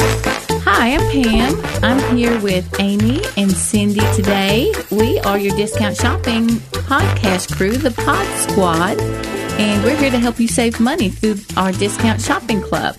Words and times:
Hi, 0.00 0.94
I'm 0.94 1.00
Pam. 1.10 1.58
I'm 1.84 2.16
here 2.16 2.38
with 2.40 2.78
Amy 2.80 3.20
and 3.36 3.50
Cindy 3.50 4.00
today. 4.14 4.72
We 4.90 5.18
are 5.20 5.38
your 5.38 5.54
discount 5.56 5.96
shopping 5.96 6.48
podcast 6.88 7.54
crew, 7.56 7.72
the 7.72 7.90
Pod 7.92 8.26
Squad, 8.38 9.00
and 9.58 9.82
we're 9.84 9.96
here 9.96 10.10
to 10.10 10.18
help 10.18 10.38
you 10.38 10.48
save 10.48 10.78
money 10.80 11.08
through 11.08 11.36
our 11.56 11.72
discount 11.72 12.20
shopping 12.20 12.60
club. 12.60 12.94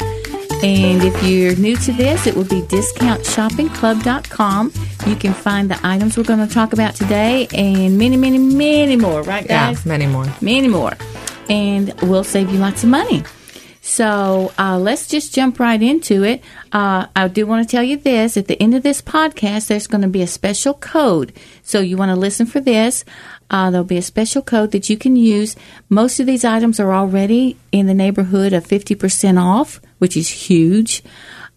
And 0.64 1.04
if 1.04 1.22
you're 1.24 1.56
new 1.56 1.76
to 1.78 1.92
this, 1.94 2.26
it 2.26 2.36
will 2.36 2.46
be 2.46 2.62
discountshoppingclub.com. 2.64 4.74
You 5.06 5.16
can 5.16 5.34
find 5.34 5.70
the 5.70 5.80
items 5.84 6.18
we're 6.18 6.24
going 6.24 6.46
to 6.48 6.52
talk 6.52 6.74
about 6.74 6.96
today 6.96 7.48
and 7.54 7.96
many, 8.00 8.18
many, 8.18 8.40
many 8.40 8.96
more, 8.96 9.22
right, 9.22 9.46
Yeah, 9.46 9.68
guys? 9.74 9.86
many 9.86 10.08
more. 10.08 10.26
many 10.42 10.68
more. 10.68 10.94
And 11.48 11.94
we'll 12.02 12.24
save 12.24 12.50
you 12.52 12.58
lots 12.58 12.84
of 12.84 12.90
money. 12.90 13.22
So 13.88 14.52
uh, 14.60 14.78
let's 14.78 15.08
just 15.08 15.34
jump 15.34 15.62
right 15.62 15.82
into 15.82 16.26
it. 16.26 16.44
Uh, 16.74 17.08
I 17.16 17.30
do 17.30 17.48
want 17.48 17.66
to 17.66 17.72
tell 17.72 17.82
you 17.82 17.96
this 17.96 18.36
at 18.36 18.48
the 18.48 18.62
end 18.62 18.76
of 18.76 18.84
this 18.84 19.02
podcast, 19.02 19.68
there's 19.68 19.88
going 19.88 20.02
to 20.02 20.10
be 20.10 20.22
a 20.22 20.28
special 20.28 20.74
code. 20.74 21.32
So 21.64 21.80
you 21.80 21.96
want 21.96 22.10
to 22.10 22.18
listen 22.18 22.48
for 22.48 22.60
this. 22.60 23.06
Uh, 23.50 23.72
there'll 23.72 23.86
be 23.86 23.98
a 23.98 24.02
special 24.02 24.42
code 24.42 24.72
that 24.72 24.90
you 24.90 24.98
can 24.98 25.16
use. 25.16 25.56
Most 25.88 26.20
of 26.20 26.26
these 26.26 26.44
items 26.44 26.82
are 26.82 26.94
already 26.94 27.56
in 27.72 27.88
the 27.88 27.94
neighborhood 27.94 28.52
of 28.52 28.68
50% 28.68 29.42
off, 29.42 29.80
which 30.00 30.18
is 30.18 30.28
huge. 30.28 31.02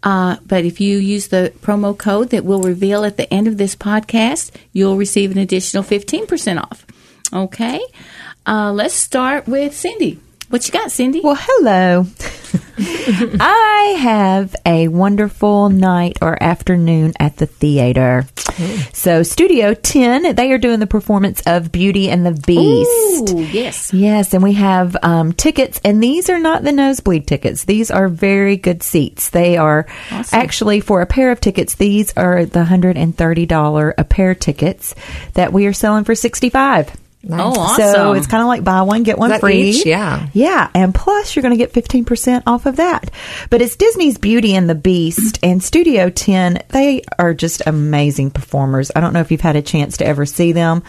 Uh, 0.05 0.37
but 0.47 0.65
if 0.65 0.81
you 0.81 0.99
use 0.99 1.29
the 1.29 1.53
promo 1.63 1.99
code 1.99 2.31
that 2.31 2.45
we'll 2.45 2.63
reveal 2.63 3.05
at 3.05 3.17
the 3.17 3.31
end 3.35 3.49
of 3.49 3.59
this 3.59 3.75
podcast, 3.75 4.53
you'll 4.73 4.97
receive 4.97 5.33
an 5.33 5.39
additional 5.39 5.83
15% 5.83 6.63
off. 6.63 6.87
Okay? 7.33 7.81
Uh, 8.47 8.73
let's 8.73 8.95
start 8.95 9.49
with 9.49 9.75
Cindy. 9.75 10.21
What 10.51 10.67
you 10.67 10.73
got, 10.73 10.91
Cindy? 10.91 11.21
Well, 11.23 11.39
hello. 11.39 12.07
I 13.41 13.97
have 14.01 14.57
a 14.67 14.89
wonderful 14.89 15.69
night 15.69 16.19
or 16.21 16.43
afternoon 16.43 17.13
at 17.21 17.37
the 17.37 17.47
theater. 17.47 18.27
So, 18.93 19.23
Studio 19.23 19.75
Tenn, 19.75 20.35
they 20.35 20.51
are 20.51 20.59
doing 20.59 20.81
the 20.81 20.89
performance 20.89 21.41
of 21.47 21.71
Beauty 21.71 22.11
and 22.11 22.27
the 22.27 22.33
Beast. 22.33 23.33
Ooh, 23.33 23.45
yes. 23.45 23.95
Yes, 23.95 24.35
and 24.35 24.43
we 24.43 24.55
have 24.55 24.97
um, 25.05 25.33
tickets, 25.35 25.81
and 25.85 26.03
these 26.03 26.29
are 26.29 26.41
not 26.41 26.65
the 26.65 26.73
nosebleed 26.73 27.29
tickets. 27.29 27.63
These 27.63 27.93
are 27.93 28.09
very 28.09 28.57
good 28.57 28.83
seats. 28.83 29.31
They 29.31 29.57
are 29.57 29.87
awesome. 30.11 30.37
actually 30.37 30.81
for 30.81 31.01
a 31.01 31.07
pair 31.07 31.31
of 31.31 31.41
tickets, 31.41 31.77
these 31.77 32.13
are 32.17 32.45
the 32.45 32.65
$130 32.65 33.95
a 33.97 34.05
pair 34.05 34.35
tickets 34.35 34.97
that 35.35 35.53
we 35.53 35.67
are 35.67 35.73
selling 35.73 36.03
for 36.03 36.17
65 36.17 36.93
Nice. 37.23 37.39
Oh, 37.39 37.61
awesome. 37.61 37.93
So 37.93 38.13
it's 38.15 38.27
kind 38.27 38.41
of 38.41 38.49
like 38.49 38.65
buy 38.65 38.81
one, 38.83 39.03
get 39.03 39.19
one 39.19 39.39
free. 39.41 39.71
Each? 39.71 39.85
Yeah. 39.85 40.29
Yeah. 40.33 40.71
And 40.75 40.95
plus, 40.95 41.37
you're 41.37 41.43
going 41.43 41.57
to 41.57 41.63
get 41.63 41.73
15% 41.73 42.45
off 42.47 42.65
of 42.65 42.77
that. 42.77 43.11
But 43.51 43.61
it's 43.61 43.77
Disney's 43.77 44.17
Beauty 44.17 44.55
and 44.55 44.71
the 44.71 44.75
Beast 44.75 45.39
and 45.43 45.63
Studio 45.63 46.09
Tenn. 46.09 46.63
They 46.69 47.03
are 47.19 47.35
just 47.35 47.63
amazing 47.67 48.31
performers. 48.31 48.91
I 48.97 49.01
don't 49.01 49.13
know 49.13 49.21
if 49.21 49.31
you've 49.31 49.43
had 49.43 49.57
a 49.57 49.63
chance 49.63 49.99
to 49.99 50.07
ever 50.07 50.25
see 50.25 50.53
them, 50.53 50.83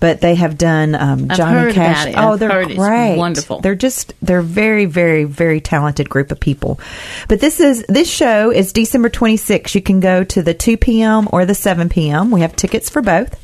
but 0.00 0.20
they 0.20 0.34
have 0.34 0.58
done 0.58 0.94
um, 0.94 1.28
Johnny 1.28 1.72
Cash. 1.72 2.12
Oh, 2.14 2.32
I've 2.32 2.38
they're 2.38 2.66
great. 2.66 3.16
wonderful. 3.16 3.60
They're 3.60 3.74
just, 3.74 4.12
they're 4.20 4.42
very, 4.42 4.84
very, 4.84 5.24
very 5.24 5.62
talented 5.62 6.10
group 6.10 6.30
of 6.30 6.40
people. 6.40 6.78
But 7.26 7.40
this 7.40 7.58
is, 7.58 7.86
this 7.88 8.10
show 8.10 8.50
is 8.50 8.74
December 8.74 9.08
26th. 9.08 9.74
You 9.74 9.80
can 9.80 10.00
go 10.00 10.24
to 10.24 10.42
the 10.42 10.52
2 10.52 10.76
p.m. 10.76 11.26
or 11.32 11.46
the 11.46 11.54
7 11.54 11.88
p.m. 11.88 12.30
We 12.30 12.42
have 12.42 12.54
tickets 12.54 12.90
for 12.90 13.00
both 13.00 13.34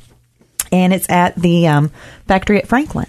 and 0.82 0.92
it's 0.92 1.08
at 1.10 1.34
the 1.36 1.68
um, 1.68 1.90
factory 2.26 2.58
at 2.58 2.68
Franklin. 2.68 3.06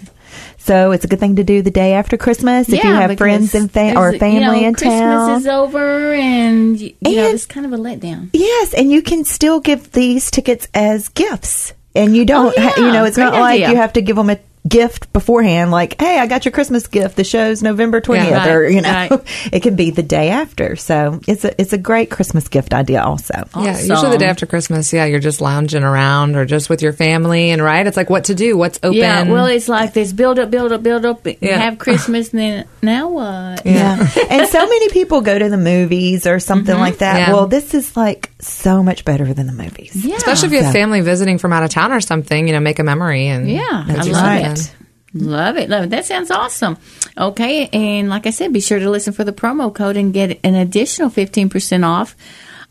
So 0.58 0.92
it's 0.92 1.04
a 1.04 1.08
good 1.08 1.18
thing 1.18 1.36
to 1.36 1.44
do 1.44 1.62
the 1.62 1.70
day 1.70 1.94
after 1.94 2.18
Christmas 2.18 2.68
if 2.68 2.84
you 2.84 2.90
have 2.90 3.16
friends 3.16 3.54
and 3.54 3.70
fa- 3.72 3.96
or 3.96 4.12
family 4.18 4.34
you 4.34 4.40
know, 4.40 4.68
in 4.68 4.74
Christmas 4.74 5.00
town. 5.00 5.30
is 5.40 5.46
over, 5.46 6.12
and 6.12 6.78
you 6.78 6.94
know 7.02 7.28
it's 7.30 7.46
kind 7.46 7.64
of 7.64 7.72
a 7.72 7.78
letdown. 7.78 8.28
yes, 8.32 8.74
and 8.74 8.90
you 8.90 9.00
can 9.00 9.24
still 9.24 9.60
give 9.60 9.90
these 9.92 10.30
tickets 10.30 10.68
as 10.74 11.08
gifts, 11.08 11.72
and 11.94 12.14
you 12.14 12.26
don't. 12.26 12.54
Oh, 12.56 12.60
ha- 12.60 12.74
yeah. 12.76 12.84
you 12.84 12.92
know, 12.92 13.04
it's 13.04 13.16
Great 13.16 13.24
not 13.30 13.40
like 13.40 13.60
you 13.60 13.76
have 13.76 13.94
to 13.94 14.02
give 14.02 14.16
them 14.16 14.28
a 14.28 14.38
gift 14.66 15.12
beforehand. 15.12 15.70
Like, 15.70 16.00
hey, 16.00 16.18
I 16.18 16.26
got 16.26 16.44
your 16.44 16.52
Christmas 16.52 16.86
gift. 16.86 17.16
The 17.16 17.24
show's 17.24 17.62
November 17.62 18.00
twentieth, 18.00 18.32
right, 18.32 18.50
or 18.50 18.68
you 18.68 18.80
know, 18.80 18.90
right. 18.90 19.10
it 19.52 19.62
can 19.62 19.76
be 19.76 19.90
the 19.90 20.02
day 20.02 20.30
after. 20.30 20.76
So 20.76 21.20
it's 21.26 21.44
a 21.44 21.60
it's 21.60 21.72
a 21.72 21.78
great 21.78 22.10
Christmas 22.10 22.48
gift 22.48 22.74
idea, 22.74 23.02
also. 23.02 23.48
Yeah, 23.56 23.78
usually 23.78 24.10
the 24.10 24.18
day 24.18 24.26
after 24.26 24.46
Christmas, 24.46 24.92
yeah, 24.92 25.04
you're 25.04 25.20
just 25.20 25.40
lounging 25.40 25.82
around 25.82 26.36
or 26.36 26.44
just 26.44 26.70
with 26.70 26.82
your 26.82 26.92
family, 26.92 27.50
and 27.50 27.62
right, 27.62 27.86
it's 27.86 27.96
like 27.96 28.10
what 28.10 28.24
to 28.24 28.34
do, 28.34 28.56
what's 28.56 28.78
open. 28.82 28.98
Yeah, 28.98 29.22
well, 29.24 29.46
it's 29.46 29.68
like 29.68 29.92
this 29.92 30.12
build 30.12 30.38
up, 30.38 30.50
build 30.50 30.72
up, 30.72 30.82
build 30.82 31.04
up. 31.04 31.26
Yeah. 31.40 31.58
have 31.58 31.78
Christmas, 31.78 32.32
and 32.32 32.40
then 32.40 32.68
now 32.82 33.08
what? 33.08 33.64
Yeah. 33.66 34.08
and 34.30 34.48
so 34.48 34.66
many 34.66 34.88
people 34.90 35.20
go 35.20 35.38
to 35.38 35.48
the 35.48 35.56
movies 35.56 36.26
or 36.26 36.40
something 36.40 36.74
mm-hmm. 36.74 36.80
like 36.80 36.98
that. 36.98 37.18
Yeah. 37.18 37.32
Well, 37.32 37.46
this 37.46 37.74
is 37.74 37.96
like 37.96 38.30
so 38.40 38.82
much 38.82 39.04
better 39.04 39.32
than 39.34 39.46
the 39.46 39.52
movies. 39.52 39.92
Yeah. 39.94 40.16
Especially 40.16 40.46
if 40.48 40.52
you 40.52 40.58
have 40.62 40.72
So- 40.72 40.78
family 40.78 41.00
visiting 41.00 41.38
from 41.38 41.52
out 41.52 41.62
of 41.64 41.70
town 41.70 41.92
or 41.92 42.00
something, 42.00 42.46
you 42.46 42.52
know, 42.54 42.60
make 42.60 42.78
a 42.78 42.84
memory 42.84 43.26
and 43.26 43.50
Yeah, 43.50 43.62
I 43.86 43.92
that's 43.92 44.08
love 44.08 44.22
right. 44.22 44.58
it. 44.58 44.74
Love 45.14 45.56
it, 45.56 45.70
love 45.70 45.84
it. 45.84 45.90
That 45.90 46.04
sounds 46.04 46.30
awesome. 46.30 46.76
Okay, 47.16 47.68
and 47.72 48.08
like 48.10 48.26
I 48.26 48.30
said, 48.30 48.52
be 48.52 48.60
sure 48.60 48.78
to 48.78 48.90
listen 48.90 49.12
for 49.14 49.24
the 49.24 49.32
promo 49.32 49.74
code 49.74 49.96
and 49.96 50.12
get 50.12 50.38
an 50.44 50.54
additional 50.54 51.08
fifteen 51.08 51.48
percent 51.48 51.82
off 51.84 52.14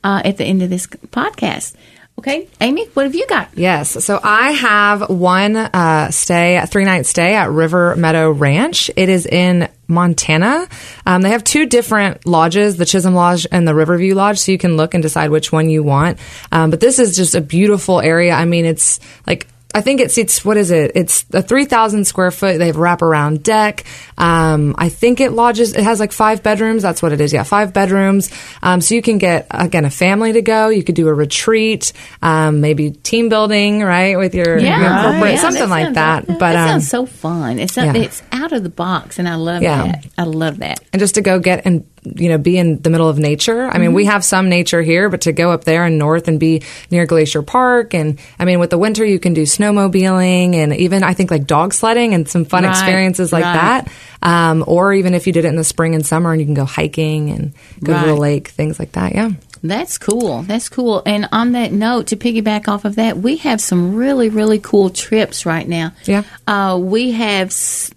uh, 0.03 0.21
at 0.23 0.37
the 0.37 0.45
end 0.45 0.61
of 0.61 0.69
this 0.69 0.85
podcast. 0.87 1.73
Okay, 2.19 2.47
Amy, 2.61 2.85
what 2.93 3.05
have 3.05 3.15
you 3.15 3.25
got? 3.27 3.49
Yes. 3.55 4.03
So 4.05 4.19
I 4.23 4.51
have 4.51 5.09
one 5.09 5.55
uh, 5.55 6.11
stay, 6.11 6.63
three 6.67 6.85
night 6.85 7.05
stay 7.07 7.33
at 7.35 7.49
River 7.49 7.95
Meadow 7.95 8.31
Ranch. 8.31 8.89
It 8.95 9.09
is 9.09 9.25
in 9.25 9.67
Montana. 9.87 10.67
Um, 11.05 11.21
they 11.21 11.29
have 11.29 11.43
two 11.43 11.65
different 11.65 12.25
lodges, 12.25 12.77
the 12.77 12.85
Chisholm 12.85 13.13
Lodge 13.13 13.47
and 13.51 13.67
the 13.67 13.75
Riverview 13.75 14.15
Lodge, 14.15 14.39
so 14.39 14.51
you 14.51 14.57
can 14.57 14.77
look 14.77 14.93
and 14.93 15.01
decide 15.01 15.29
which 15.29 15.51
one 15.51 15.69
you 15.69 15.83
want. 15.83 16.19
Um, 16.51 16.69
but 16.69 16.79
this 16.79 16.99
is 16.99 17.15
just 17.15 17.35
a 17.35 17.41
beautiful 17.41 17.99
area. 17.99 18.33
I 18.33 18.45
mean, 18.45 18.65
it's 18.65 18.99
like 19.25 19.47
I 19.75 19.81
think 19.81 19.99
it 20.01 20.11
seats 20.11 20.43
what 20.45 20.57
is 20.57 20.71
it? 20.71 20.93
It's 20.95 21.25
a 21.33 21.41
three 21.41 21.65
thousand 21.65 22.05
square 22.05 22.31
foot. 22.31 22.57
They 22.57 22.67
have 22.67 22.77
wraparound 22.77 23.43
deck. 23.43 23.83
Um, 24.17 24.73
I 24.77 24.89
think 24.89 25.19
it 25.21 25.31
lodges. 25.33 25.75
It 25.75 25.83
has 25.83 25.99
like 25.99 26.11
five 26.11 26.41
bedrooms. 26.41 26.81
That's 26.81 27.01
what 27.01 27.11
it 27.11 27.21
is. 27.21 27.31
Yeah, 27.33 27.43
five 27.43 27.73
bedrooms. 27.73 28.31
Um, 28.63 28.81
so 28.81 28.95
you 28.95 29.01
can 29.01 29.17
get 29.17 29.45
again 29.51 29.85
a 29.85 29.89
family 29.89 30.33
to 30.33 30.41
go. 30.41 30.69
You 30.69 30.83
could 30.83 30.95
do 30.95 31.07
a 31.09 31.13
retreat, 31.13 31.93
um, 32.21 32.61
maybe 32.61 32.91
team 32.91 33.29
building, 33.29 33.83
right, 33.83 34.17
with 34.17 34.33
your, 34.33 34.57
your 34.57 34.77
corporate, 34.89 35.33
Yeah, 35.33 35.41
something 35.41 35.69
like 35.69 35.93
sounds- 35.93 35.95
that. 35.95 36.27
But 36.27 36.39
that 36.39 36.55
um, 36.55 36.69
sounds 36.69 36.89
so 36.89 37.05
fun. 37.05 37.59
It's 37.59 37.77
yeah. 37.77 37.93
it's 37.93 38.23
out 38.31 38.53
of 38.53 38.63
the 38.63 38.69
box, 38.69 39.19
and 39.19 39.27
I 39.29 39.35
love 39.35 39.61
Yeah. 39.61 39.83
that. 39.83 40.05
I 40.17 40.23
love 40.23 40.59
that. 40.59 40.79
and 40.93 40.99
just 40.99 41.15
to 41.15 41.21
go 41.21 41.39
get 41.39 41.65
and 41.65 41.85
you 42.03 42.29
know 42.29 42.37
be 42.37 42.57
in 42.57 42.81
the 42.81 42.89
middle 42.89 43.09
of 43.09 43.17
nature 43.19 43.65
i 43.67 43.77
mean 43.77 43.93
we 43.93 44.03
Mm-hmm. 44.03 44.11
have 44.11 44.23
some 44.23 44.47
nature 44.49 44.81
here 44.81 45.09
but 45.09 45.21
to 45.21 45.31
go 45.33 45.51
up 45.51 45.63
there 45.65 45.83
and 45.85 45.97
north 45.97 46.27
and 46.27 46.39
be 46.39 46.63
near 46.89 47.05
glacier 47.05 47.41
park 47.41 47.93
and 47.93 48.19
i 48.39 48.45
mean 48.45 48.59
with 48.59 48.69
the 48.69 48.77
winter 48.77 49.03
you 49.03 49.19
can 49.19 49.33
do 49.33 49.43
snowmobiling 49.43 50.55
and 50.55 50.73
even 50.75 51.03
i 51.03 51.13
think 51.13 51.31
like 51.31 51.45
dog 51.45 51.73
sledding 51.73 52.13
and 52.13 52.29
some 52.29 52.45
fun 52.45 52.63
Right, 52.63 52.69
experiences 52.71 53.33
like 53.33 53.43
right. 53.43 53.85
that 53.85 53.91
um, 54.21 54.63
or 54.67 54.93
even 54.93 55.13
if 55.13 55.27
you 55.27 55.33
did 55.33 55.45
it 55.45 55.49
in 55.49 55.55
the 55.57 55.63
spring 55.63 55.95
and 55.95 56.05
summer 56.05 56.31
and 56.31 56.39
you 56.39 56.45
can 56.45 56.53
go 56.55 56.65
hiking 56.65 57.29
and 57.29 57.53
go 57.83 57.99
to 57.99 58.05
the 58.07 58.15
lake 58.15 58.47
things 58.49 58.79
like 58.79 58.93
that 58.93 59.13
yeah 59.13 59.31
That's 59.63 59.97
cool. 59.97 60.43
That's 60.43 60.69
cool. 60.69 61.01
And 61.05 61.27
on 61.31 61.53
that 61.53 61.71
note, 61.73 62.07
to 62.07 62.15
piggyback 62.15 62.67
off 62.67 62.85
of 62.85 62.95
that, 62.97 63.17
we 63.17 63.37
have 63.37 63.59
some 63.59 63.95
really, 63.95 64.29
really 64.29 64.59
cool 64.59 64.91
trips 64.91 65.47
right 65.47 65.67
now. 65.67 65.93
Yeah. 66.05 66.23
Uh, 66.45 66.77
we 66.79 67.11
have, 67.13 67.49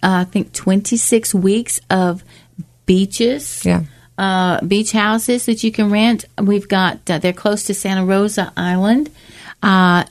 uh, 0.02 0.24
I 0.24 0.24
think, 0.24 0.54
26 0.54 1.34
weeks 1.34 1.78
of 1.90 2.24
beaches. 2.86 3.62
Yeah. 3.64 3.82
Uh, 4.20 4.60
beach 4.66 4.92
houses 4.92 5.46
that 5.46 5.64
you 5.64 5.72
can 5.72 5.90
rent. 5.90 6.26
We've 6.38 6.68
got, 6.68 7.08
uh, 7.08 7.16
they're 7.18 7.32
close 7.32 7.62
to 7.64 7.72
Santa 7.74 8.04
Rosa 8.04 8.52
Island. 8.54 9.08
Uh, 9.62 10.04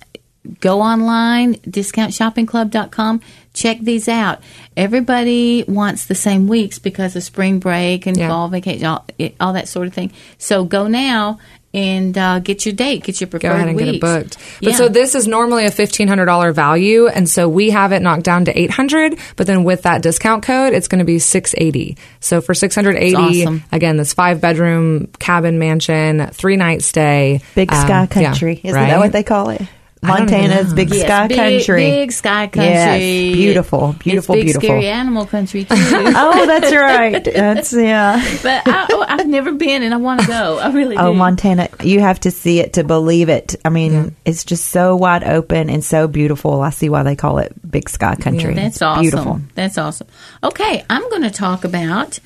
go 0.61 0.81
online, 0.81 1.55
discountshoppingclub.com. 1.57 3.21
Check 3.53 3.79
these 3.81 4.07
out. 4.07 4.39
Everybody 4.75 5.63
wants 5.67 6.05
the 6.05 6.15
same 6.15 6.47
weeks 6.47 6.79
because 6.79 7.15
of 7.15 7.21
spring 7.23 7.59
break 7.59 8.05
and 8.07 8.17
Yeah. 8.17 8.29
fall 8.29 8.47
vacation, 8.47 8.85
all, 8.87 9.05
all 9.39 9.53
that 9.53 9.67
sort 9.67 9.85
of 9.87 9.93
thing. 9.93 10.11
So 10.37 10.63
go 10.63 10.87
now 10.87 11.37
and 11.73 12.17
uh, 12.17 12.39
get 12.39 12.65
your 12.65 12.73
date, 12.73 13.03
get 13.03 13.21
your 13.21 13.27
preferred 13.27 13.47
Go 13.49 13.53
ahead 13.53 13.67
and 13.67 13.77
weeks. 13.77 13.85
get 13.85 13.95
it 13.95 14.01
booked. 14.01 14.37
But 14.61 14.69
Yeah. 14.71 14.75
so 14.75 14.89
this 14.89 15.13
is 15.13 15.27
normally 15.27 15.65
a 15.65 15.71
fifteen 15.71 16.07
hundred 16.07 16.25
dollar 16.25 16.51
value, 16.51 17.07
and 17.07 17.29
so 17.29 17.47
we 17.47 17.69
have 17.69 17.91
it 17.91 18.01
knocked 18.01 18.23
down 18.23 18.45
to 18.45 18.59
eight 18.59 18.71
hundred. 18.71 19.17
But 19.35 19.47
then 19.47 19.63
with 19.63 19.83
that 19.83 20.01
discount 20.01 20.43
code, 20.43 20.73
it's 20.73 20.87
going 20.87 20.99
to 20.99 21.05
be 21.05 21.19
six 21.19 21.53
eighty. 21.57 21.97
So 22.19 22.41
for 22.41 22.53
six 22.53 22.73
hundred 22.75 22.97
eighty, 22.97 23.43
awesome. 23.43 23.63
again, 23.71 23.97
this 23.97 24.13
five 24.13 24.41
bedroom 24.41 25.07
cabin 25.19 25.59
mansion, 25.59 26.27
three 26.27 26.55
night 26.57 26.81
stay, 26.81 27.41
Big 27.55 27.71
um, 27.71 27.81
Sky 27.85 28.01
yeah, 28.01 28.05
Country. 28.07 28.59
Isn't 28.63 28.75
right? 28.75 28.89
that 28.89 28.99
what 28.99 29.11
they 29.11 29.23
call 29.23 29.49
it? 29.49 29.61
Don't 30.01 30.19
Montana's. 30.19 30.73
Big 30.73 30.93
Yes, 30.93 31.05
Sky 31.05 31.27
big, 31.27 31.37
Country. 31.37 31.83
Big 31.83 32.11
sky 32.11 32.47
country. 32.47 32.71
Yes, 32.71 33.35
beautiful, 33.35 33.95
beautiful, 33.99 34.35
it's 34.35 34.39
big, 34.39 34.45
beautiful. 34.45 34.67
Scary 34.69 34.87
animal 34.87 35.25
country 35.25 35.65
too. 35.65 35.75
oh, 35.75 36.45
that's 36.45 36.73
right. 36.73 37.23
That's 37.23 37.73
yeah. 37.73 38.23
but 38.41 38.65
I, 38.65 38.87
oh, 38.91 39.05
I've 39.07 39.27
never 39.27 39.51
been, 39.51 39.83
and 39.83 39.93
I 39.93 39.97
want 39.97 40.21
to 40.21 40.27
go. 40.27 40.59
I 40.59 40.71
really 40.71 40.95
do. 40.95 41.01
Oh, 41.01 41.13
Montana, 41.13 41.69
you 41.83 41.99
have 41.99 42.19
to 42.21 42.31
see 42.31 42.59
it 42.59 42.73
to 42.73 42.83
believe 42.83 43.27
it. 43.29 43.55
I 43.65 43.69
mean, 43.69 44.15
it's 44.23 44.45
just 44.45 44.67
so 44.67 44.95
wide 44.95 45.23
open 45.23 45.69
and 45.69 45.83
so 45.83 46.07
beautiful. 46.07 46.61
I 46.61 46.69
see 46.69 46.89
why 46.89 47.03
they 47.03 47.15
call 47.15 47.39
it 47.39 47.53
Big 47.69 47.89
Sky 47.89 48.15
Country. 48.15 48.53
That's 48.53 48.75
It's 48.77 48.81
awesome. 48.81 49.01
Beautiful. 49.01 49.41
That's 49.55 49.77
awesome. 49.77 50.07
Okay, 50.43 50.85
I'm 50.89 51.09
going 51.09 51.23
to 51.23 51.31
talk 51.31 51.65
about 51.65 52.19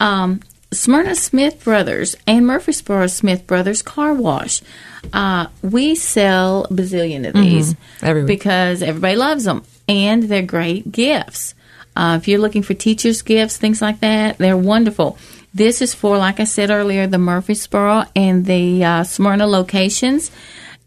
um, 0.00 0.40
Smyrna 0.72 1.14
Smith 1.14 1.62
Brothers 1.64 2.16
and 2.26 2.46
Murfreesboro 2.46 3.06
Smith 3.08 3.46
Brothers 3.46 3.82
Car 3.82 4.14
Wash. 4.14 4.62
Uh, 5.12 5.46
we 5.62 5.94
sell 5.94 6.64
a 6.64 6.68
bazillion 6.68 7.26
of 7.26 7.34
these 7.34 7.74
week. 8.02 8.26
because 8.26 8.82
everybody 8.82 9.16
loves 9.16 9.44
them, 9.44 9.64
and 9.88 10.24
they're 10.24 10.42
great 10.42 10.90
gifts. 10.90 11.54
Uh, 11.96 12.16
if 12.20 12.28
you're 12.28 12.38
looking 12.38 12.62
for 12.62 12.74
teachers' 12.74 13.22
gifts, 13.22 13.56
things 13.56 13.82
like 13.82 14.00
that, 14.00 14.38
they're 14.38 14.56
wonderful. 14.56 15.18
This 15.54 15.82
is 15.82 15.94
for, 15.94 16.18
like 16.18 16.40
I 16.40 16.44
said 16.44 16.70
earlier, 16.70 17.06
the 17.06 17.18
Murfreesboro 17.18 18.04
and 18.14 18.44
the 18.44 18.84
uh, 18.84 19.04
Smyrna 19.04 19.46
locations. 19.46 20.30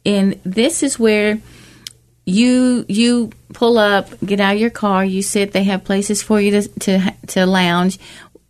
And 0.05 0.39
this 0.45 0.83
is 0.83 0.97
where 0.97 1.39
you 2.25 2.85
you 2.87 3.31
pull 3.53 3.77
up, 3.77 4.09
get 4.23 4.39
out 4.39 4.55
of 4.55 4.61
your 4.61 4.69
car, 4.69 5.03
you 5.03 5.21
sit. 5.21 5.51
They 5.51 5.63
have 5.65 5.83
places 5.83 6.23
for 6.23 6.39
you 6.39 6.51
to 6.51 6.67
to 6.67 7.13
to 7.27 7.45
lounge. 7.45 7.99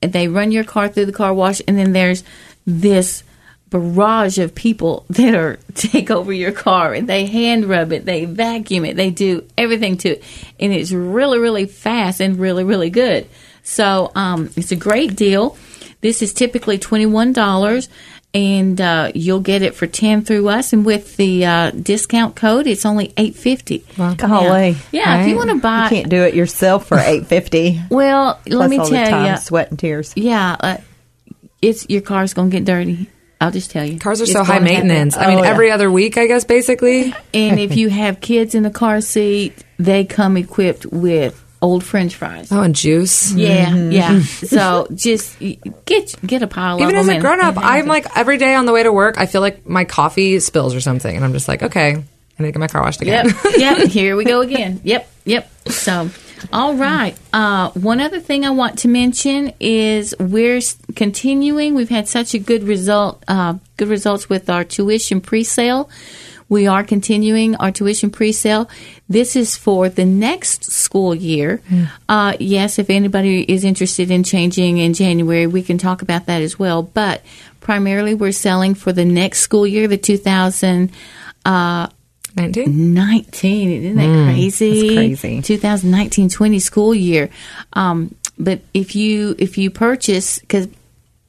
They 0.02 0.28
run 0.28 0.52
your 0.52 0.64
car 0.64 0.90
through 0.90 1.06
the 1.06 1.14
car 1.14 1.34
wash, 1.34 1.62
and 1.68 1.78
then 1.78 1.94
there's 1.94 2.24
this 2.66 3.24
barrage 3.72 4.38
of 4.38 4.54
people 4.54 5.06
that 5.10 5.34
are 5.34 5.58
take 5.74 6.12
over 6.12 6.32
your 6.32 6.52
car 6.52 6.94
and 6.94 7.10
they 7.10 7.26
hand 7.26 7.66
rub 7.66 7.92
it, 7.92 8.06
they 8.06 8.26
vacuum 8.26 8.86
it, 8.86 8.96
they 8.96 9.10
do 9.10 9.44
everything 9.58 9.98
to 9.98 10.10
it, 10.10 10.24
and 10.60 10.72
it's 10.72 10.92
really 10.92 11.40
really 11.40 11.66
fast 11.66 12.22
and 12.22 12.38
really 12.38 12.64
really 12.64 12.92
good. 12.92 13.28
So 13.64 14.12
um, 14.16 14.50
it's 14.56 14.72
a 14.72 14.76
great 14.76 15.16
deal. 15.16 15.58
This 16.02 16.22
is 16.22 16.34
typically 16.34 16.78
twenty 16.80 17.06
one 17.06 17.32
dollars, 17.32 17.88
and 18.34 18.82
uh, 18.82 19.12
you'll 19.14 19.40
get 19.40 19.62
it 19.62 19.76
for 19.76 19.86
ten 19.88 20.24
through 20.24 20.48
us. 20.50 20.74
And 20.74 20.84
with 20.84 21.16
the 21.18 21.46
uh, 21.46 21.72
discount 21.72 22.36
code, 22.36 22.66
it's 22.66 22.86
only 22.88 23.14
eight 23.18 23.36
fifty. 23.36 23.86
Golly. 24.18 24.76
Yeah, 24.92 25.22
if 25.22 25.28
you 25.28 25.36
want 25.36 25.52
to 25.52 25.60
buy, 25.60 25.84
You 25.86 25.90
can't 25.90 26.10
do 26.10 26.24
it 26.24 26.34
yourself 26.34 26.88
for 26.88 26.98
eight 27.00 27.28
fifty. 27.28 27.80
well, 27.92 28.40
let 28.48 28.70
me 28.70 28.80
all 28.80 28.86
the 28.90 28.96
tell 28.96 29.10
time, 29.12 29.32
you, 29.32 29.38
sweat 29.38 29.70
and 29.70 29.78
tears. 29.78 30.12
yeah, 30.16 30.56
uh, 30.60 30.78
it's 31.62 31.88
your 31.88 32.02
car's 32.02 32.34
gonna 32.34 32.50
get 32.50 32.66
dirty. 32.66 33.08
I'll 33.42 33.52
just 33.52 33.72
tell 33.72 33.84
you, 33.84 33.98
Cars 33.98 34.22
are 34.22 34.28
so 34.28 34.44
high 34.44 34.60
maintenance. 34.60 35.18
I 35.18 35.28
mean, 35.28 35.40
Oh, 35.40 35.44
yeah. 35.44 35.50
every 35.50 35.72
other 35.72 35.90
week, 35.92 36.18
I 36.18 36.28
guess, 36.28 36.44
basically. 36.44 37.14
And 37.34 37.60
if 37.60 37.76
you 37.76 37.90
have 38.02 38.22
kids 38.22 38.54
in 38.54 38.62
the 38.62 38.70
car 38.70 39.02
seat, 39.02 39.56
they 39.80 40.06
come 40.06 40.38
equipped 40.38 40.86
with 40.86 41.44
old 41.62 41.84
French 41.84 42.16
fries. 42.16 42.52
Oh, 42.52 42.62
and 42.62 42.76
juice. 42.76 43.34
Yeah, 43.34 43.66
mm-hmm. 43.68 43.92
yeah. 43.92 44.22
So 44.48 44.88
just 44.94 45.40
get 45.40 46.16
get 46.26 46.44
a 46.44 46.48
pile 46.48 46.82
Even 46.82 46.96
as 46.96 47.08
a 47.08 47.20
grown 47.20 47.42
up, 47.42 47.56
I'm 47.58 47.88
like 47.88 48.06
every 48.16 48.38
day 48.38 48.54
on 48.54 48.66
the 48.66 48.74
way 48.74 48.84
to 48.84 48.92
work, 48.92 49.16
I 49.18 49.26
feel 49.26 49.42
like 49.42 49.68
my 49.68 49.86
coffee 49.86 50.40
spills 50.40 50.76
or 50.76 50.82
something, 50.82 51.16
and 51.16 51.26
I'm 51.26 51.34
just 51.34 51.48
like, 51.48 51.64
okay, 51.64 51.92
I 51.94 52.44
need 52.44 52.48
to 52.48 52.52
get 52.52 52.60
my 52.60 52.68
car 52.68 52.82
washed 52.82 53.02
again. 53.02 53.28
Yep, 53.28 53.58
yep. 53.58 53.88
Here 53.90 54.16
we 54.16 54.26
go 54.26 54.42
again. 54.42 54.82
Yep, 54.84 55.10
yep. 55.26 55.52
So, 55.68 56.10
all 56.52 56.76
right. 56.76 57.16
Uh, 57.34 57.72
one 57.72 58.00
other 58.00 58.20
thing 58.20 58.46
I 58.46 58.52
want 58.52 58.80
to 58.80 58.88
mention 58.88 59.54
is 59.60 60.16
we're 60.20 60.62
continuing. 60.96 61.76
We've 61.76 61.90
had 61.90 62.08
such 62.08 62.34
a 62.34 62.40
good 62.40 62.64
result, 62.64 63.24
uh, 63.28 63.56
good 63.78 63.88
results 63.88 64.30
with 64.30 64.50
our 64.50 64.64
tuition 64.64 65.22
pre-sale. 65.22 65.90
We 66.50 66.68
are 66.68 66.84
continuing 66.84 67.56
our 67.56 67.72
tuition 67.72 68.10
pre-sale. 68.10 68.70
This 69.08 69.38
is 69.38 69.56
for 69.56 69.88
the 69.88 70.04
next 70.04 70.66
school 70.66 71.16
year. 71.16 71.62
Uh, 72.10 72.36
yes, 72.40 72.78
if 72.78 72.90
anybody 72.90 73.44
is 73.44 73.64
interested 73.64 74.12
in 74.12 74.24
changing 74.24 74.78
in 74.78 74.94
January, 74.94 75.48
we 75.48 75.64
can 75.64 75.78
talk 75.78 76.02
about 76.02 76.26
that 76.26 76.42
as 76.42 76.60
well. 76.60 76.84
But 76.84 77.24
primarily, 77.62 78.16
we're 78.16 78.34
selling 78.34 78.74
for 78.74 78.92
the 78.92 79.06
next 79.06 79.40
school 79.40 79.66
year, 79.66 79.88
the 79.88 79.98
2000. 79.98 80.92
Uh, 81.46 81.88
19? 82.36 82.94
19 82.94 83.72
isn't 83.72 83.96
that 83.98 84.26
crazy? 84.26 84.98
that's 84.98 85.22
crazy. 85.22 85.58
2019-20 85.58 86.62
school 86.62 86.96
year. 86.96 87.30
Um, 87.74 88.16
but 88.38 88.62
if 88.74 88.96
you 88.96 89.36
if 89.38 89.58
you 89.58 89.70
purchase 89.70 90.40
because 90.40 90.68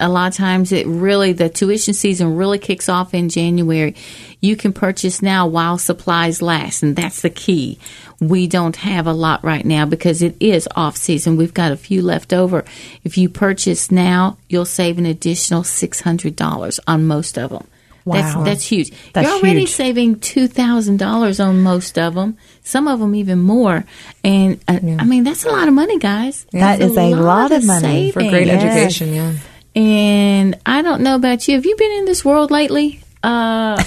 a 0.01 0.09
lot 0.09 0.29
of 0.29 0.35
times 0.35 0.73
it 0.73 0.87
really 0.87 1.33
the 1.33 1.49
tuition 1.49 1.95
season 1.95 2.37
really 2.37 2.59
kicks 2.59 2.89
off 2.89 3.15
in 3.15 3.29
january. 3.29 3.95
You 4.41 4.57
can 4.57 4.73
purchase 4.73 5.23
now 5.23 5.47
while 5.47 5.79
supplies 5.79 6.43
last 6.43 6.83
and 6.83 6.97
that's 6.97 7.23
the 7.23 7.31
key. 7.31 7.79
We 8.21 8.47
don't 8.47 8.77
have 8.77 9.07
a 9.07 9.13
lot 9.13 9.45
right 9.45 9.65
now 9.65 9.85
because 9.85 10.23
it 10.23 10.37
is 10.41 10.69
off 10.75 10.97
season. 10.97 11.37
We've 11.37 11.55
got 11.55 11.73
a 11.73 11.77
few 11.77 12.03
left 12.03 12.33
over. 12.33 12.65
If 13.05 13.19
you 13.19 13.29
purchase 13.29 13.91
now 13.91 14.39
you'll 14.49 14.65
save 14.65 14.99
an 14.99 15.07
additional 15.07 15.63
$600 15.63 16.81
on 16.87 17.07
most 17.07 17.39
of 17.39 17.51
them 17.51 17.67
Wow. 18.05 18.15
that's, 18.15 18.45
that's 18.45 18.65
huge. 18.67 18.91
That's 19.13 19.29
You're 19.29 19.39
already 19.39 19.61
huge. 19.61 19.71
saving 19.71 20.21
two 20.21 20.49
thousand 20.49 20.99
dollars 20.99 21.39
on 21.41 21.63
most 21.63 21.99
of 21.99 22.15
them. 22.15 22.37
Some 22.65 22.89
of 22.89 23.01
them 23.01 23.15
even 23.15 23.41
more. 23.41 23.85
And 24.25 24.61
uh, 24.69 24.79
I 24.99 25.05
mean, 25.05 25.25
that's 25.25 25.45
a 25.45 25.51
lot 25.51 25.69
of 25.69 25.75
money, 25.75 25.99
guys. 25.99 26.45
That 26.53 26.79
That's 26.79 26.93
is 26.93 26.97
a 26.99 27.15
lot 27.15 27.53
of 27.53 27.65
money. 27.65 28.11
For 28.11 28.21
great. 28.21 28.47
Yes. 28.47 28.63
education, 28.63 29.15
yeah. 29.15 29.35
And 29.75 30.59
I 30.67 30.83
don't 30.83 31.03
know 31.03 31.15
about 31.15 31.49
you. 31.49 31.55
Have 31.55 31.65
you 31.65 31.77
been 31.77 31.93
in 31.93 32.05
this 32.05 32.25
world 32.25 32.51
lately? 32.51 33.03
Uh, 33.23 33.77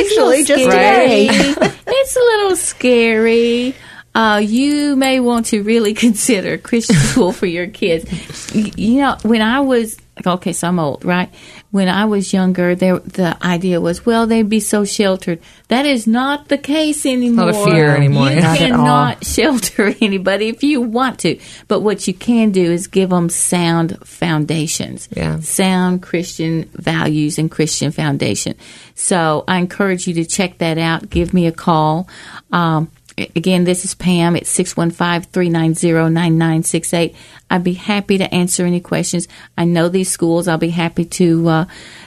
Actually, 0.00 0.44
just 0.44 0.64
today. 0.64 1.28
it's 1.30 2.16
a 2.16 2.20
little 2.20 2.56
scary. 2.56 3.74
Uh, 4.14 4.40
you 4.44 4.94
may 4.96 5.20
want 5.20 5.46
to 5.46 5.62
really 5.62 5.94
consider 6.06 6.58
Christian 6.58 6.96
school 6.96 7.32
for 7.32 7.46
your 7.46 7.66
kids. 7.66 8.54
You 8.54 9.00
know, 9.00 9.16
when 9.22 9.40
I 9.42 9.60
was 9.60 9.96
okay, 10.26 10.52
so 10.52 10.68
I'm 10.68 10.78
old, 10.78 11.04
right? 11.04 11.30
When 11.70 11.88
I 11.88 12.04
was 12.04 12.32
younger, 12.32 12.74
there 12.74 12.98
the 12.98 13.36
idea 13.44 13.80
was, 13.80 14.04
well, 14.04 14.26
they'd 14.26 14.48
be 14.48 14.60
so 14.60 14.84
sheltered. 14.84 15.40
That 15.68 15.86
is 15.86 16.06
not 16.06 16.48
the 16.48 16.58
case 16.58 17.06
anymore. 17.06 17.46
not 17.46 17.54
a 17.54 17.64
fear 17.64 17.96
anymore. 17.96 18.28
You 18.30 18.40
Not 18.42 18.58
cannot 18.58 19.24
shelter 19.24 19.94
anybody 20.02 20.48
if 20.48 20.62
you 20.62 20.80
want 20.82 21.20
to, 21.20 21.38
but 21.68 21.80
what 21.80 22.06
you 22.06 22.12
can 22.14 22.50
do 22.50 22.70
is 22.70 22.86
give 22.88 23.08
them 23.10 23.28
sound 23.30 23.96
foundations 24.06 25.08
Yeah. 25.16 25.40
sound 25.40 26.02
Christian 26.02 26.64
values 26.74 27.38
and 27.38 27.50
Christian 27.50 27.90
foundation. 27.90 28.54
So 28.94 29.44
I 29.48 29.58
encourage 29.58 30.06
you 30.06 30.14
to 30.14 30.24
check 30.26 30.58
that 30.58 30.76
out. 30.78 31.08
Give 31.08 31.32
me 31.32 31.46
a 31.46 31.52
call. 31.52 32.06
Um, 32.52 32.90
again, 33.36 33.64
this 33.64 33.84
is 33.84 33.94
Pam 33.94 34.34
at 34.36 34.44
615-390-9968. 34.44 37.14
I'd 37.50 37.64
be 37.64 37.74
happy 37.74 38.18
to 38.18 38.34
answer 38.34 38.64
any 38.64 38.80
questions. 38.80 39.28
I 39.58 39.64
know 39.64 39.88
these 39.88 40.10
schools. 40.10 40.48
I'll 40.48 40.58
be 40.58 40.70
happy 40.70 41.04
to, 41.04 41.48
uh, 41.48 41.64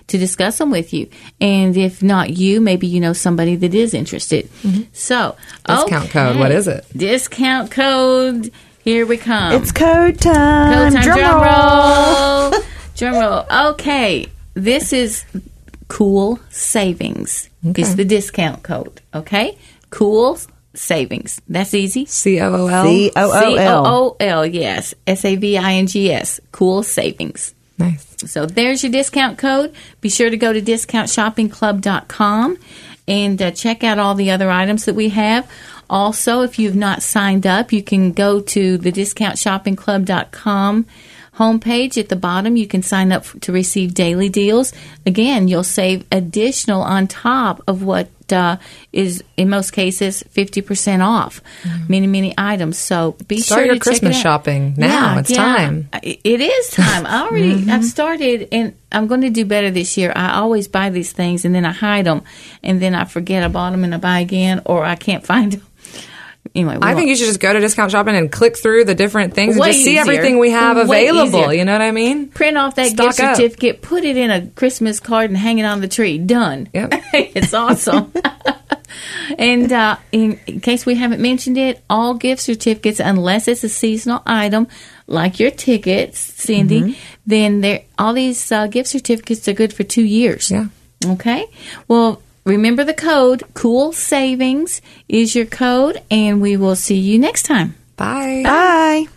to 0.07 0.17
discuss 0.17 0.57
them 0.57 0.71
with 0.71 0.93
you. 0.93 1.07
And 1.39 1.77
if 1.77 2.01
not 2.01 2.31
you, 2.31 2.59
maybe 2.61 2.87
you 2.87 2.99
know 2.99 3.13
somebody 3.13 3.55
that 3.57 3.73
is 3.73 3.93
interested. 3.93 4.49
So 4.93 5.35
Mm-hmm. 5.67 5.81
Discount 5.83 6.09
code, 6.09 6.37
what 6.37 6.51
is 6.51 6.67
it? 6.67 6.85
Discount 6.95 7.71
code. 7.71 8.51
Here 8.83 9.05
we 9.05 9.17
come. 9.17 9.53
It's 9.53 9.71
code 9.71 10.19
time. 10.19 10.73
Code 10.73 10.93
time, 10.93 11.03
Drum 11.03 11.17
drum, 11.17 11.41
roll. 11.41 12.51
roll. 12.51 12.61
drum 12.95 13.15
roll. 13.15 13.45
Okay, 13.71 14.27
this 14.53 14.93
is 14.93 15.25
cool 15.87 16.39
savings. 16.49 17.49
It's 17.63 17.95
the 17.95 18.05
discount 18.05 18.61
code. 18.61 19.01
Okay, 19.13 19.57
cool 19.89 20.37
savings. 20.77 21.41
That's 21.47 21.73
easy. 21.73 22.05
C 22.05 22.39
O 22.41 22.53
O 22.53 22.67
L. 22.67 22.85
C 22.85 23.11
O 23.15 23.31
O 23.31 23.39
C 23.39 23.57
L. 23.57 23.87
O 23.87 24.09
O 24.09 24.15
L. 24.19 24.45
Yes, 24.45 24.93
S 25.07 25.25
A 25.25 25.35
V 25.35 25.57
I 25.57 25.73
N 25.73 25.87
G 25.87 26.11
S. 26.11 26.39
Cool 26.51 26.83
savings. 26.83 27.53
Nice. 27.77 28.15
So 28.25 28.45
there's 28.45 28.83
your 28.83 28.91
discount 28.91 29.37
code. 29.37 29.73
Be 30.01 30.09
sure 30.09 30.29
to 30.29 30.37
go 30.37 30.53
to 30.53 30.61
discountshoppingclub.com 30.61 32.57
and 33.07 33.41
uh, 33.41 33.51
check 33.51 33.83
out 33.83 33.99
all 33.99 34.15
the 34.15 34.31
other 34.31 34.49
items 34.49 34.85
that 34.85 34.95
we 34.95 35.09
have. 35.09 35.49
Also, 35.89 36.41
if 36.41 36.57
you've 36.57 36.75
not 36.75 37.03
signed 37.03 37.45
up, 37.45 37.71
you 37.71 37.83
can 37.83 38.11
go 38.11 38.39
to 38.41 38.77
the 38.77 38.91
discountshoppingclub.com 38.91 40.85
homepage 41.37 41.97
at 41.97 42.09
the 42.09 42.15
bottom. 42.15 42.55
You 42.55 42.67
can 42.67 42.81
sign 42.81 43.11
up 43.11 43.25
to 43.41 43.51
receive 43.51 43.93
daily 43.93 44.29
deals. 44.29 44.73
Again, 45.05 45.47
you'll 45.47 45.63
save 45.63 46.05
additional 46.11 46.81
on 46.81 47.07
top 47.07 47.61
of 47.67 47.83
what 47.83 48.09
uh, 48.33 48.57
is 48.93 49.23
in 49.37 49.49
most 49.49 49.71
cases 49.71 50.23
fifty 50.29 50.61
percent 50.61 51.01
off 51.01 51.41
many 51.89 52.07
many 52.07 52.33
items. 52.37 52.77
So 52.77 53.15
be. 53.27 53.39
Start 53.39 53.59
sure 53.59 53.65
your 53.65 53.75
to 53.75 53.79
Christmas 53.81 54.19
shopping 54.19 54.73
now. 54.77 55.17
It's 55.19 55.31
time. 55.31 55.89
I- 55.93 56.17
It 56.23 56.41
is 56.41 56.69
time. 56.69 57.05
I 57.05 57.21
already 57.27 57.53
Mm-hmm. 57.55 57.69
I've 57.69 57.85
started 57.85 58.47
and 58.51 58.73
I'm 58.91 59.07
going 59.07 59.21
to 59.21 59.29
do 59.29 59.45
better 59.45 59.69
this 59.71 59.97
year. 59.97 60.11
I 60.15 60.35
always 60.35 60.67
buy 60.67 60.89
these 60.89 61.11
things 61.11 61.45
and 61.45 61.53
then 61.53 61.65
I 61.65 61.71
hide 61.71 62.05
them 62.05 62.23
and 62.63 62.81
then 62.81 62.95
I 62.95 63.05
forget 63.05 63.43
I 63.43 63.47
bought 63.49 63.71
them 63.71 63.83
and 63.83 63.93
I 63.93 63.97
buy 63.97 64.19
again 64.19 64.61
or 64.65 64.83
I 64.85 64.95
can't 64.95 65.25
find 65.33 65.51
them. 65.53 65.61
Anyway, 66.55 66.77
I 66.81 66.95
think 66.95 67.09
you 67.09 67.17
should 67.17 67.25
just 67.27 67.41
go 67.41 67.51
to 67.51 67.59
discount 67.59 67.91
shopping 67.91 68.15
and 68.15 68.31
click 68.31 68.57
through 68.57 68.85
the 68.85 68.95
different 68.95 69.33
things 69.33 69.57
Way 69.57 69.67
and 69.67 69.73
just 69.73 69.83
see 69.83 69.91
easier. 69.91 70.01
everything 70.01 70.39
we 70.39 70.51
have 70.51 70.77
available. 70.77 71.51
You 71.53 71.65
know 71.65 71.73
what 71.73 71.81
I 71.81 71.91
mean? 71.91 72.29
print 72.29 72.57
off 72.57 72.75
that 72.75 72.87
Stock 72.91 73.07
gift 73.07 73.19
up. 73.19 73.35
certificate, 73.35 73.81
put 73.81 74.05
it 74.05 74.15
in 74.15 74.31
a 74.31 74.47
Christmas 74.47 75.01
card, 75.01 75.29
and 75.29 75.37
hang 75.37 75.59
it 75.59 75.63
on 75.65 75.81
the 75.81 75.89
tree. 75.89 76.17
Done. 76.17 76.69
Yep. 76.73 76.93
it's 77.13 77.53
awesome. 77.53 78.13
and 79.37 79.71
uh, 79.71 79.97
in, 80.11 80.39
in 80.47 80.61
case 80.61 80.85
we 80.85 80.95
haven't 80.95 81.21
mentioned 81.21 81.57
it, 81.57 81.83
all 81.89 82.13
gift 82.13 82.41
certificates, 82.41 82.99
unless 82.99 83.47
it's 83.49 83.63
a 83.63 83.69
seasonal 83.69 84.21
item 84.25 84.67
like 85.07 85.39
your 85.39 85.51
tickets, 85.51 86.17
Cindy, 86.19 86.81
Mm-hmm. 86.81 86.93
then 87.25 87.61
they're, 87.61 87.83
all 87.99 88.13
these 88.13 88.51
uh, 88.51 88.67
gift 88.67 88.89
certificates 88.89 89.47
are 89.47 89.53
good 89.53 89.73
for 89.73 89.83
two 89.83 90.03
years. 90.05 90.49
Yeah. 90.51 90.67
Okay. 91.05 91.45
Well. 91.87 92.21
Remember 92.45 92.83
the 92.83 92.93
code. 92.93 93.43
Cool 93.55 93.91
Savings 93.91 94.81
is 95.09 95.35
your 95.35 95.47
code, 95.47 96.01
and 96.11 96.41
we 96.41 96.57
will 96.57 96.75
see 96.75 96.99
you 96.99 97.17
next 97.17 97.43
time. 97.43 97.73
Bye. 97.97 98.41
Bye. 98.43 99.07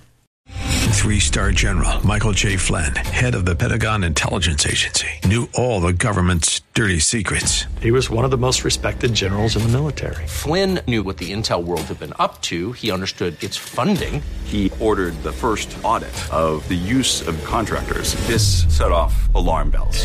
Three 0.98 1.20
star 1.20 1.52
general 1.52 2.04
Michael 2.06 2.32
J. 2.32 2.56
Flynn, 2.56 2.94
head 2.94 3.34
of 3.34 3.44
the 3.44 3.54
Pentagon 3.54 4.02
Intelligence 4.02 4.66
Agency, 4.66 5.08
knew 5.24 5.48
all 5.54 5.80
the 5.80 5.92
government's 5.92 6.62
dirty 6.74 6.98
secrets. 6.98 7.66
He 7.80 7.90
was 7.90 8.10
one 8.10 8.24
of 8.24 8.30
the 8.30 8.38
most 8.38 8.64
respected 8.64 9.14
generals 9.14 9.56
in 9.56 9.62
the 9.62 9.68
military. 9.68 10.26
Flynn 10.26 10.80
knew 10.88 11.02
what 11.02 11.18
the 11.18 11.32
intel 11.32 11.62
world 11.62 11.82
had 11.82 12.00
been 12.00 12.14
up 12.18 12.42
to. 12.42 12.72
He 12.72 12.90
understood 12.90 13.42
its 13.42 13.56
funding. 13.56 14.22
He 14.44 14.72
ordered 14.80 15.14
the 15.22 15.32
first 15.32 15.76
audit 15.84 16.14
of 16.32 16.66
the 16.68 16.74
use 16.74 17.26
of 17.26 17.42
contractors. 17.44 18.14
This 18.26 18.64
set 18.74 18.90
off 18.90 19.32
alarm 19.34 19.70
bells. 19.70 20.04